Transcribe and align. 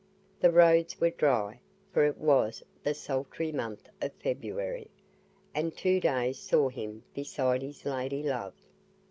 The 0.39 0.49
roads 0.49 0.99
were 0.99 1.11
dry, 1.11 1.59
for 1.93 2.03
it 2.05 2.17
was 2.17 2.63
the 2.81 2.95
sultry 2.95 3.51
month 3.51 3.87
of 4.01 4.11
February; 4.13 4.89
and 5.53 5.77
two 5.77 5.99
days 5.99 6.39
saw 6.39 6.69
him 6.69 7.03
beside 7.13 7.61
his 7.61 7.85
lady 7.85 8.23
love. 8.23 8.55